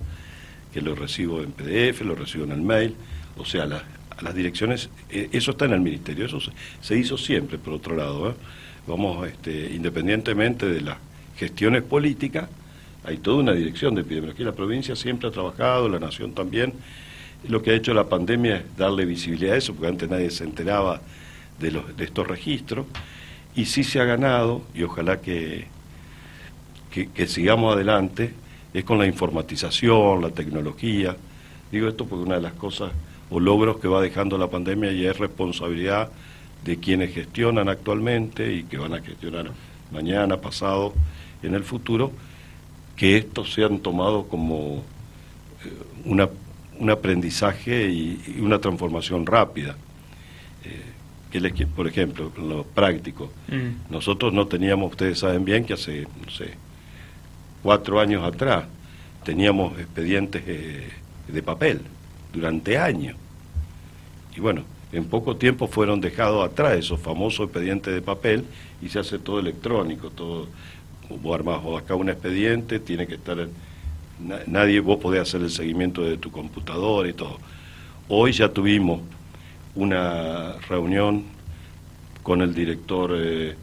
que 0.72 0.80
lo 0.80 0.94
recibo 0.94 1.42
en 1.42 1.50
PDF, 1.52 2.02
lo 2.04 2.14
recibo 2.14 2.44
en 2.44 2.52
el 2.52 2.62
mail, 2.62 2.94
o 3.36 3.44
sea, 3.44 3.66
la- 3.66 3.82
a 4.16 4.22
las 4.22 4.34
direcciones, 4.34 4.88
eh, 5.10 5.28
eso 5.32 5.50
está 5.50 5.64
en 5.66 5.72
el 5.72 5.80
ministerio, 5.80 6.26
eso 6.26 6.40
se, 6.40 6.50
se 6.80 6.96
hizo 6.96 7.18
siempre, 7.18 7.58
por 7.58 7.74
otro 7.74 7.96
lado, 7.96 8.30
¿eh? 8.30 8.34
vamos, 8.86 9.26
este, 9.26 9.72
independientemente 9.74 10.66
de 10.66 10.80
las 10.80 10.96
gestiones 11.36 11.82
políticas, 11.82 12.48
hay 13.04 13.18
toda 13.18 13.38
una 13.38 13.52
dirección 13.52 13.94
de 13.94 14.02
epidemiología, 14.02 14.46
la 14.46 14.52
provincia 14.52 14.94
siempre 14.96 15.28
ha 15.28 15.32
trabajado, 15.32 15.88
la 15.88 15.98
nación 15.98 16.32
también, 16.32 16.72
lo 17.48 17.62
que 17.62 17.72
ha 17.72 17.74
hecho 17.74 17.92
la 17.94 18.08
pandemia 18.08 18.56
es 18.58 18.76
darle 18.76 19.04
visibilidad 19.04 19.54
a 19.54 19.58
eso, 19.58 19.74
porque 19.74 19.88
antes 19.88 20.08
nadie 20.08 20.30
se 20.30 20.44
enteraba 20.44 21.00
de, 21.58 22.04
estos 22.04 22.26
registros, 22.26 22.86
y 23.54 23.64
sí 23.66 23.84
se 23.84 24.00
ha 24.00 24.04
ganado, 24.04 24.62
y 24.74 24.82
ojalá 24.82 25.20
que, 25.20 25.66
que, 26.90 27.26
sigamos 27.26 27.74
adelante, 27.74 28.34
es 28.72 28.84
con 28.84 28.98
la 28.98 29.06
informatización, 29.06 30.22
la 30.22 30.30
tecnología. 30.30 31.16
Digo 31.72 31.88
esto 31.88 32.06
porque 32.06 32.24
una 32.24 32.36
de 32.36 32.42
las 32.42 32.52
cosas 32.52 32.92
o 33.30 33.40
logros 33.40 33.78
que 33.78 33.88
va 33.88 34.00
dejando 34.00 34.38
la 34.38 34.48
pandemia 34.48 34.92
ya 34.92 35.10
es 35.10 35.18
responsabilidad 35.18 36.10
de 36.64 36.78
quienes 36.78 37.14
gestionan 37.14 37.68
actualmente 37.68 38.52
y 38.52 38.64
que 38.64 38.76
van 38.76 38.94
a 38.94 39.00
gestionar 39.00 39.50
mañana, 39.90 40.36
pasado, 40.38 40.92
en 41.42 41.54
el 41.54 41.64
futuro, 41.64 42.12
que 42.96 43.16
estos 43.16 43.52
sean 43.52 43.78
tomados 43.80 44.26
como 44.26 44.82
eh, 45.64 45.72
una, 46.04 46.28
un 46.78 46.90
aprendizaje 46.90 47.88
y, 47.88 48.36
y 48.36 48.40
una 48.40 48.58
transformación 48.58 49.26
rápida. 49.26 49.76
Eh, 50.64 50.95
que 51.30 51.40
les 51.40 51.52
por 51.66 51.86
ejemplo, 51.86 52.32
en 52.36 52.48
lo 52.48 52.64
práctico, 52.64 53.32
Mm. 53.48 53.92
nosotros 53.92 54.32
no 54.32 54.46
teníamos, 54.46 54.92
ustedes 54.92 55.18
saben 55.18 55.44
bien 55.44 55.64
que 55.64 55.74
hace, 55.74 56.06
no 56.24 56.30
sé, 56.30 56.50
cuatro 57.62 58.00
años 58.00 58.24
atrás 58.24 58.64
teníamos 59.24 59.78
expedientes 59.78 60.42
eh, 60.46 60.88
de 61.28 61.42
papel 61.42 61.80
durante 62.32 62.78
años. 62.78 63.16
Y 64.36 64.40
bueno, 64.40 64.62
en 64.92 65.04
poco 65.06 65.36
tiempo 65.36 65.66
fueron 65.66 66.00
dejados 66.00 66.48
atrás 66.48 66.78
esos 66.78 67.00
famosos 67.00 67.46
expedientes 67.46 67.92
de 67.92 68.02
papel 68.02 68.44
y 68.80 68.88
se 68.88 69.00
hace 69.00 69.18
todo 69.18 69.40
electrónico, 69.40 70.10
todo. 70.10 70.46
Vos 71.22 71.34
armás 71.34 71.62
vos 71.62 71.82
acá 71.82 71.94
un 71.94 72.08
expediente, 72.08 72.78
tiene 72.80 73.06
que 73.06 73.14
estar. 73.14 73.48
nadie, 74.46 74.80
vos 74.80 74.98
podés 74.98 75.22
hacer 75.22 75.42
el 75.42 75.50
seguimiento 75.50 76.02
de 76.02 76.16
tu 76.18 76.30
computadora 76.30 77.08
y 77.08 77.12
todo. 77.12 77.38
Hoy 78.08 78.32
ya 78.32 78.48
tuvimos 78.48 79.00
una 79.76 80.54
reunión 80.68 81.24
con 82.22 82.40
el 82.42 82.54
director 82.54 83.12
eh, 83.16 83.54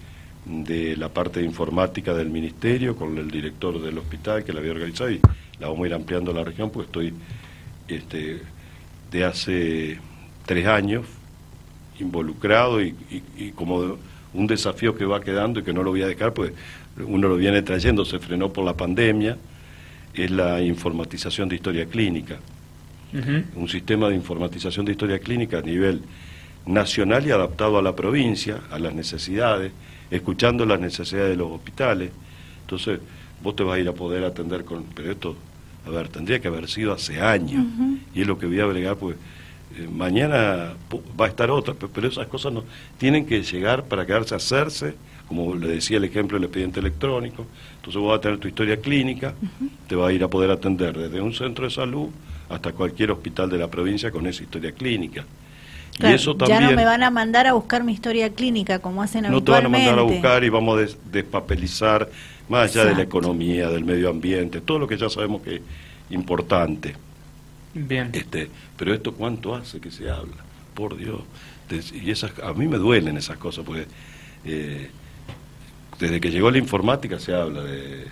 de 0.46 0.96
la 0.98 1.10
parte 1.10 1.40
de 1.40 1.46
informática 1.46 2.14
del 2.14 2.30
ministerio, 2.30 2.96
con 2.96 3.18
el 3.18 3.30
director 3.30 3.82
del 3.82 3.98
hospital 3.98 4.44
que 4.44 4.54
la 4.54 4.60
había 4.60 4.72
organizado 4.72 5.12
y 5.12 5.20
la 5.60 5.68
vamos 5.68 5.84
a 5.84 5.88
ir 5.88 5.94
ampliando 5.94 6.34
la 6.34 6.44
región 6.44 6.70
porque 6.70 6.86
estoy 6.88 7.14
este, 7.88 8.42
de 9.12 9.24
hace 9.26 10.00
tres 10.46 10.68
años 10.68 11.06
involucrado 12.00 12.82
y- 12.82 12.96
y 13.38 13.52
como 13.52 13.98
un 14.34 14.48
desafío 14.48 14.96
que 14.96 15.06
va 15.06 15.22
quedando 15.22 15.60
y 15.60 15.64
que 15.64 15.74
no 15.74 15.84
lo 15.84 15.92
voy 15.92 16.02
a 16.02 16.08
dejar, 16.08 16.34
pues 16.34 16.54
uno 16.98 17.28
lo 17.28 17.38
viene 17.38 17.62
trayendo, 17.62 18.04
se 18.06 18.20
frenó 18.20 18.52
por 18.52 18.66
la 18.66 18.74
pandemia, 18.76 19.38
es 20.14 20.32
la 20.32 20.62
informatización 20.62 21.50
de 21.50 21.56
historia 21.56 21.86
clínica 21.86 22.40
Un 23.56 23.68
sistema 23.70 24.10
de 24.10 24.16
informatización 24.16 24.86
de 24.86 24.94
historia 24.94 25.20
clínica 25.20 25.60
a 25.60 25.62
nivel 25.62 26.02
nacional 26.66 27.26
y 27.28 27.32
adaptado 27.32 27.78
a 27.78 27.82
la 27.82 27.96
provincia, 27.96 28.62
a 28.72 28.80
las 28.80 28.94
necesidades, 28.94 29.72
escuchando 30.10 30.66
las 30.66 30.80
necesidades 30.80 31.30
de 31.32 31.36
los 31.38 31.52
hospitales. 31.52 32.12
Entonces, 32.62 33.00
vos 33.44 33.56
te 33.56 33.64
vas 33.64 33.76
a 33.76 33.80
ir 33.80 33.88
a 33.88 33.94
poder 33.94 34.24
atender 34.24 34.64
con... 34.64 34.84
Pero 34.96 35.12
esto, 35.12 35.36
a 35.86 35.90
ver, 35.90 36.08
tendría 36.08 36.40
que 36.40 36.48
haber 36.48 36.68
sido 36.70 36.94
hace 36.94 37.22
años. 37.22 37.66
Y 38.16 38.22
es 38.22 38.28
lo 38.28 38.38
que 38.40 38.46
voy 38.48 38.60
a 38.60 38.64
agregar, 38.64 38.96
pues 38.96 39.16
eh, 39.78 39.88
mañana 39.92 40.74
va 41.20 41.26
a 41.26 41.28
estar 41.30 41.52
otra, 41.52 41.74
pe- 41.74 41.88
pero 41.94 42.08
esas 42.08 42.28
cosas 42.28 42.54
no 42.54 42.64
tienen 42.98 43.26
que 43.26 43.42
llegar 43.44 43.84
para 43.84 44.06
quedarse 44.06 44.34
a 44.34 44.38
hacerse, 44.38 44.96
como 45.28 45.56
le 45.56 45.68
decía 45.68 45.98
el 45.98 46.04
ejemplo 46.06 46.38
del 46.38 46.46
expediente 46.46 46.80
electrónico. 46.80 47.46
Entonces 47.76 48.00
vos 48.00 48.10
vas 48.10 48.20
a 48.20 48.22
tener 48.22 48.38
tu 48.40 48.48
historia 48.48 48.78
clínica, 48.78 49.34
te 49.88 49.96
vas 49.96 50.10
a 50.10 50.14
ir 50.14 50.24
a 50.24 50.28
poder 50.30 50.50
atender 50.52 50.98
desde 50.98 51.22
un 51.22 51.34
centro 51.34 51.66
de 51.66 51.72
salud 51.72 52.10
hasta 52.54 52.74
cualquier 52.74 53.12
hospital 53.12 53.50
de 53.50 53.58
la 53.58 53.70
provincia 53.70 54.12
con 54.12 54.28
esa 54.28 54.44
historia 54.44 54.72
clínica. 54.74 55.26
Claro, 55.98 56.12
y 56.12 56.12
eso 56.14 56.36
también 56.36 56.60
ya 56.60 56.72
no 56.72 56.74
me 56.74 56.86
van 56.86 57.04
a 57.04 57.12
mandar 57.12 57.48
a 57.48 57.54
buscar 57.54 57.84
mi 57.84 57.94
historia 57.94 58.34
clínica 58.34 58.80
como 58.80 59.04
hacen 59.04 59.26
no 59.28 59.44
te 59.44 59.52
van 59.52 59.66
a 59.66 59.70
habitualmente. 59.70 59.78
mandar 59.78 60.00
a 60.00 60.02
buscar 60.04 60.44
y 60.44 60.50
vamos 60.50 60.78
a 60.78 60.82
des- 60.82 60.98
despapelizar 61.12 62.10
más 62.50 62.72
allá 62.72 62.86
de 62.86 62.96
la 62.96 63.04
economía, 63.04 63.70
del 63.70 63.86
medio 63.86 64.10
ambiente, 64.10 64.62
todo 64.62 64.80
lo 64.80 64.88
que 64.88 64.98
ya 64.98 65.10
sabemos 65.10 65.42
que 65.42 65.56
es 65.58 65.62
importante. 66.10 66.96
Bien. 67.74 68.10
Este, 68.14 68.50
pero 68.78 68.94
esto 68.94 69.14
cuánto 69.14 69.56
hace 69.56 69.80
que 69.82 69.92
se 69.92 70.10
habla, 70.10 70.46
por 70.74 70.96
Dios. 70.98 71.22
Y 71.94 72.12
esas, 72.12 72.38
a 72.40 72.54
mí 72.54 72.68
me 72.68 72.78
duelen 72.78 73.18
esas 73.18 73.38
cosas, 73.38 73.66
porque 73.66 73.88
eh, 74.46 74.92
desde 76.00 76.20
que 76.22 76.32
llegó 76.32 76.52
la 76.52 76.58
informática 76.58 77.20
se 77.20 77.34
habla 77.34 77.64
de, 77.64 78.08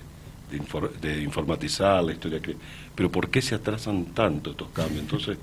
de, 0.52 0.60
infor- 0.60 0.92
de 1.00 1.22
informatizar 1.22 2.04
la 2.04 2.12
historia 2.12 2.40
que 2.42 2.56
pero 2.94 3.10
¿por 3.10 3.30
qué 3.30 3.42
se 3.42 3.56
atrasan 3.56 4.06
tanto 4.14 4.52
estos 4.52 4.70
cambios? 4.70 5.00
Entonces, 5.00 5.38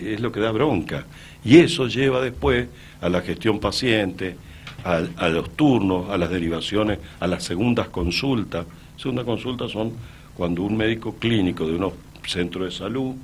es 0.00 0.20
lo 0.20 0.32
que 0.32 0.40
da 0.40 0.50
bronca. 0.50 1.06
Y 1.44 1.58
eso 1.58 1.86
lleva 1.86 2.20
después 2.20 2.68
a 3.00 3.08
la 3.08 3.20
gestión 3.20 3.60
paciente, 3.60 4.36
a, 4.84 5.02
a 5.16 5.28
los 5.28 5.50
turnos, 5.56 6.10
a 6.10 6.18
las 6.18 6.30
derivaciones, 6.30 6.98
a 7.20 7.26
las 7.26 7.44
segundas 7.44 7.88
consultas. 7.88 8.66
Segunda 8.96 9.24
consulta 9.24 9.68
son 9.68 9.92
cuando 10.34 10.62
un 10.62 10.76
médico 10.76 11.14
clínico 11.16 11.66
de 11.66 11.76
un 11.76 11.92
centro 12.26 12.64
de 12.64 12.70
salud 12.70 13.14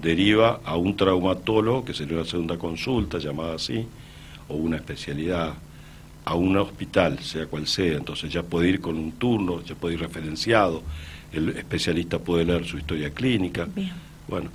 deriva 0.00 0.60
a 0.64 0.76
un 0.76 0.96
traumatólogo, 0.96 1.84
que 1.84 1.94
sería 1.94 2.18
una 2.18 2.26
segunda 2.26 2.58
consulta, 2.58 3.18
llamada 3.18 3.54
así, 3.54 3.86
o 4.48 4.54
una 4.54 4.76
especialidad, 4.76 5.54
a 6.24 6.34
un 6.34 6.56
hospital, 6.56 7.18
sea 7.20 7.46
cual 7.46 7.66
sea. 7.66 7.96
Entonces 7.96 8.32
ya 8.32 8.42
puede 8.42 8.68
ir 8.68 8.80
con 8.80 8.96
un 8.96 9.12
turno, 9.12 9.62
ya 9.62 9.74
puede 9.74 9.94
ir 9.94 10.00
referenciado, 10.00 10.82
el 11.32 11.50
especialista 11.50 12.18
puede 12.18 12.44
leer 12.44 12.64
su 12.64 12.78
historia 12.78 13.10
clínica. 13.10 13.66
Bien. 13.74 13.92
Bueno, 14.28 14.50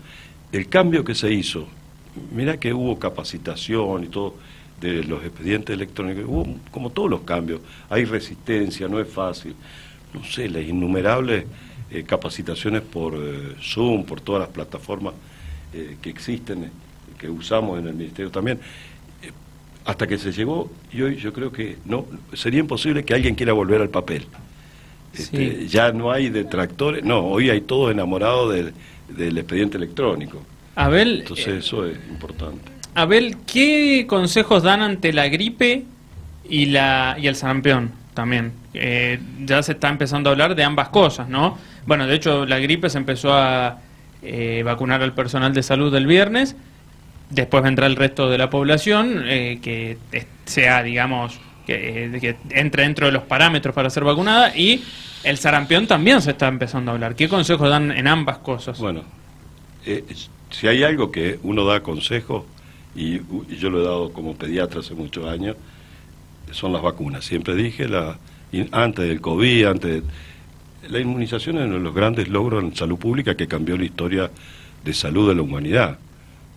el 0.51 0.67
cambio 0.69 1.03
que 1.03 1.15
se 1.15 1.31
hizo, 1.31 1.67
mira 2.31 2.59
que 2.59 2.73
hubo 2.73 2.97
capacitación 2.97 4.05
y 4.05 4.07
todo, 4.07 4.35
de 4.79 5.03
los 5.03 5.23
expedientes 5.23 5.73
electrónicos, 5.73 6.25
hubo 6.27 6.47
como 6.71 6.89
todos 6.89 7.09
los 7.09 7.21
cambios, 7.21 7.61
hay 7.89 8.05
resistencia, 8.05 8.87
no 8.87 8.99
es 8.99 9.07
fácil, 9.07 9.55
no 10.13 10.23
sé, 10.23 10.49
las 10.49 10.63
innumerables 10.63 11.45
eh, 11.89 12.03
capacitaciones 12.03 12.81
por 12.81 13.15
eh, 13.15 13.55
Zoom, 13.61 14.05
por 14.05 14.21
todas 14.21 14.41
las 14.41 14.49
plataformas 14.49 15.13
eh, 15.73 15.97
que 16.01 16.09
existen, 16.09 16.71
que 17.17 17.29
usamos 17.29 17.79
en 17.79 17.87
el 17.87 17.93
Ministerio 17.93 18.31
también, 18.31 18.59
hasta 19.85 20.07
que 20.07 20.17
se 20.17 20.31
llegó, 20.31 20.71
y 20.91 21.01
hoy 21.03 21.15
yo 21.17 21.31
creo 21.31 21.51
que 21.51 21.77
no 21.85 22.05
sería 22.33 22.59
imposible 22.59 23.05
que 23.05 23.13
alguien 23.13 23.35
quiera 23.35 23.53
volver 23.53 23.81
al 23.81 23.89
papel. 23.89 24.25
Este, 25.13 25.67
ya 25.67 25.91
no 25.91 26.11
hay 26.11 26.29
detractores, 26.29 27.03
no, 27.03 27.19
hoy 27.25 27.49
hay 27.49 27.61
todos 27.61 27.91
enamorados 27.91 28.53
del, 28.53 28.73
del 29.15 29.37
expediente 29.37 29.77
electrónico. 29.77 30.41
Abel, 30.75 31.19
Entonces 31.21 31.47
eso 31.47 31.85
es 31.85 31.97
importante. 32.09 32.71
Abel, 32.95 33.37
¿qué 33.45 34.05
consejos 34.07 34.63
dan 34.63 34.81
ante 34.81 35.13
la 35.13 35.27
gripe 35.27 35.85
y, 36.49 36.65
la, 36.67 37.15
y 37.19 37.27
el 37.27 37.35
sarampión 37.35 37.91
también? 38.13 38.53
Eh, 38.73 39.19
ya 39.45 39.61
se 39.63 39.73
está 39.73 39.89
empezando 39.89 40.29
a 40.29 40.33
hablar 40.33 40.55
de 40.55 40.63
ambas 40.63 40.89
cosas, 40.89 41.29
¿no? 41.29 41.57
Bueno, 41.85 42.07
de 42.07 42.15
hecho, 42.15 42.45
la 42.45 42.59
gripe 42.59 42.89
se 42.89 42.97
empezó 42.97 43.33
a 43.33 43.79
eh, 44.21 44.63
vacunar 44.65 45.01
al 45.01 45.13
personal 45.13 45.53
de 45.53 45.63
salud 45.63 45.93
el 45.95 46.07
viernes, 46.07 46.55
después 47.35 47.63
vendrá 47.63 47.85
el 47.87 47.95
resto 47.95 48.29
de 48.29 48.37
la 48.37 48.49
población, 48.49 49.23
eh, 49.25 49.59
que 49.61 49.97
sea, 50.45 50.81
digamos, 50.83 51.39
que, 51.65 52.17
que, 52.21 52.35
entre 52.51 52.83
dentro 52.83 53.07
de 53.07 53.11
los 53.11 53.23
parámetros 53.23 53.75
para 53.75 53.89
ser 53.89 54.03
vacunada, 54.03 54.55
y 54.55 54.83
el 55.23 55.37
sarampión 55.37 55.87
también 55.87 56.21
se 56.21 56.31
está 56.31 56.47
empezando 56.47 56.91
a 56.91 56.93
hablar. 56.95 57.15
¿Qué 57.15 57.27
consejos 57.27 57.69
dan 57.69 57.91
en 57.91 58.07
ambas 58.07 58.37
cosas? 58.39 58.79
Bueno, 58.79 59.03
si 60.49 60.67
hay 60.67 60.83
algo 60.83 61.11
que 61.11 61.39
uno 61.43 61.65
da 61.65 61.81
consejos, 61.81 62.45
y, 62.95 63.19
yo 63.57 63.69
lo 63.69 63.81
he 63.81 63.83
dado 63.83 64.13
como 64.13 64.35
pediatra 64.35 64.79
hace 64.79 64.93
muchos 64.93 65.25
años, 65.25 65.57
son 66.51 66.71
las 66.71 66.81
vacunas. 66.81 67.25
Siempre 67.25 67.55
dije, 67.55 67.87
la, 67.87 68.17
antes 68.71 69.07
del 69.07 69.19
COVID, 69.19 69.65
antes 69.65 70.03
la 70.89 70.99
inmunización 70.99 71.57
es 71.57 71.65
uno 71.65 71.75
de 71.75 71.81
los 71.81 71.93
grandes 71.93 72.27
logros 72.27 72.63
en 72.63 72.75
salud 72.75 72.97
pública 72.97 73.35
que 73.35 73.47
cambió 73.47 73.77
la 73.77 73.85
historia 73.85 74.31
de 74.83 74.93
salud 74.93 75.27
de 75.27 75.35
la 75.35 75.41
humanidad. 75.41 75.97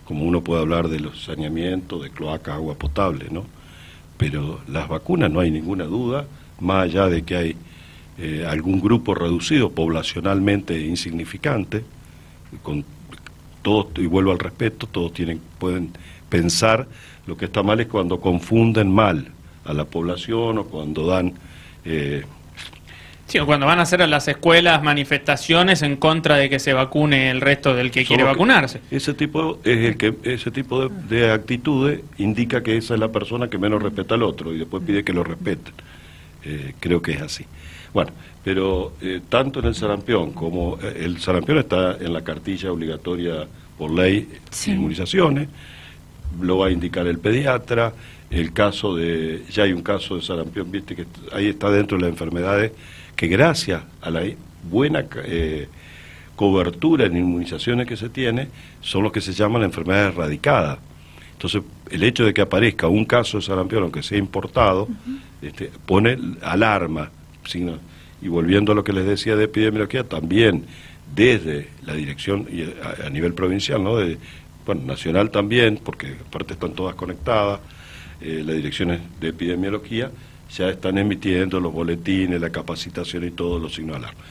Como 0.09 0.25
uno 0.25 0.41
puede 0.41 0.61
hablar 0.61 0.87
de 0.87 0.99
los 0.99 1.25
saneamientos, 1.25 2.01
de 2.01 2.09
cloaca, 2.09 2.55
agua 2.55 2.73
potable, 2.73 3.27
¿no? 3.29 3.45
Pero 4.17 4.59
las 4.67 4.89
vacunas 4.89 5.29
no 5.29 5.39
hay 5.39 5.51
ninguna 5.51 5.83
duda, 5.83 6.25
más 6.59 6.85
allá 6.85 7.05
de 7.05 7.21
que 7.21 7.35
hay 7.35 7.55
eh, 8.17 8.43
algún 8.49 8.81
grupo 8.81 9.13
reducido 9.13 9.69
poblacionalmente 9.69 10.83
insignificante, 10.83 11.83
con 12.63 12.83
todos, 13.61 13.89
y 13.97 14.07
vuelvo 14.07 14.31
al 14.31 14.39
respeto, 14.39 14.87
todos 14.87 15.13
tienen, 15.13 15.39
pueden 15.59 15.91
pensar, 16.27 16.87
lo 17.27 17.37
que 17.37 17.45
está 17.45 17.61
mal 17.61 17.79
es 17.79 17.85
cuando 17.85 18.19
confunden 18.19 18.91
mal 18.91 19.27
a 19.63 19.75
la 19.75 19.85
población 19.85 20.57
o 20.57 20.63
cuando 20.63 21.05
dan... 21.05 21.33
Eh, 21.85 22.25
Sí, 23.29 23.37
o 23.37 23.45
cuando 23.45 23.67
van 23.67 23.77
a 23.77 23.83
hacer 23.83 24.01
a 24.01 24.07
las 24.07 24.27
escuelas 24.27 24.81
manifestaciones 24.81 25.83
en 25.83 25.97
contra 25.97 26.35
de 26.35 26.49
que 26.49 26.57
se 26.57 26.73
vacune 26.73 27.29
el 27.29 27.41
resto 27.41 27.75
del 27.75 27.91
que 27.91 28.03
quiere 28.03 28.23
vacunarse. 28.23 28.81
Ese 28.89 29.13
tipo 29.13 29.59
es 29.63 29.85
el 29.85 29.97
que 29.97 30.15
ese 30.23 30.49
tipo 30.49 30.89
de, 30.89 31.31
actitudes 31.31 32.01
indica 32.17 32.63
que 32.63 32.75
esa 32.75 32.95
es 32.95 32.99
la 32.99 33.09
persona 33.09 33.47
que 33.47 33.59
menos 33.59 33.83
respeta 33.83 34.15
al 34.15 34.23
otro 34.23 34.51
y 34.51 34.57
después 34.57 34.83
pide 34.83 35.03
que 35.03 35.13
lo 35.13 35.23
respeten. 35.23 35.73
Eh, 36.43 36.73
creo 36.79 37.03
que 37.03 37.11
es 37.11 37.21
así. 37.21 37.45
Bueno, 37.93 38.11
pero 38.43 38.93
eh, 39.01 39.21
tanto 39.29 39.59
en 39.59 39.65
el 39.67 39.75
sarampión 39.75 40.31
como 40.33 40.79
el 40.81 41.19
sarampión 41.19 41.59
está 41.59 41.97
en 41.99 42.11
la 42.11 42.23
cartilla 42.23 42.71
obligatoria 42.71 43.45
por 43.77 43.91
ley 43.91 44.27
de 44.65 44.71
inmunizaciones 44.71 45.47
lo 46.39 46.59
va 46.59 46.67
a 46.67 46.71
indicar 46.71 47.07
el 47.07 47.19
pediatra, 47.19 47.93
el 48.29 48.53
caso 48.53 48.95
de, 48.95 49.43
ya 49.49 49.63
hay 49.63 49.73
un 49.73 49.81
caso 49.81 50.15
de 50.15 50.21
sarampión, 50.21 50.71
viste 50.71 50.95
que 50.95 51.05
ahí 51.33 51.47
está 51.47 51.71
dentro 51.71 51.97
de 51.97 52.03
las 52.03 52.11
enfermedades 52.11 52.71
que 53.15 53.27
gracias 53.27 53.83
a 54.01 54.09
la 54.09 54.23
buena 54.69 55.05
eh, 55.25 55.67
cobertura 56.35 57.05
en 57.05 57.17
inmunizaciones 57.17 57.87
que 57.87 57.97
se 57.97 58.09
tiene, 58.09 58.47
son 58.81 59.03
los 59.03 59.11
que 59.11 59.21
se 59.21 59.33
llaman 59.33 59.63
enfermedades 59.63 60.13
erradicadas. 60.13 60.77
Entonces, 61.33 61.63
el 61.89 62.03
hecho 62.03 62.25
de 62.25 62.33
que 62.33 62.41
aparezca 62.41 62.87
un 62.87 63.05
caso 63.05 63.37
de 63.37 63.43
sarampión, 63.43 63.83
aunque 63.83 64.03
sea 64.03 64.17
importado, 64.17 64.87
este, 65.41 65.71
pone 65.85 66.17
alarma. 66.41 67.09
y 68.21 68.27
volviendo 68.27 68.73
a 68.73 68.75
lo 68.75 68.83
que 68.83 68.93
les 68.93 69.05
decía 69.05 69.35
de 69.35 69.45
epidemiología, 69.45 70.03
también 70.03 70.65
desde 71.15 71.69
la 71.85 71.93
dirección 71.93 72.47
y 72.51 72.63
a, 72.63 73.07
a 73.07 73.09
nivel 73.09 73.33
provincial, 73.33 73.83
¿no? 73.83 73.95
De, 73.97 74.17
bueno, 74.65 74.83
nacional 74.85 75.31
también, 75.31 75.79
porque 75.83 76.15
aparte 76.27 76.53
están 76.53 76.73
todas 76.73 76.95
conectadas, 76.95 77.59
eh, 78.21 78.43
las 78.45 78.55
direcciones 78.55 78.99
de 79.19 79.29
epidemiología 79.29 80.11
ya 80.55 80.69
están 80.69 80.97
emitiendo 80.97 81.59
los 81.59 81.71
boletines, 81.71 82.41
la 82.41 82.49
capacitación 82.49 83.23
y 83.23 83.31
todos 83.31 83.61
los 83.61 83.75
signos 83.75 83.99
de 83.99 84.05
alarma. 84.05 84.23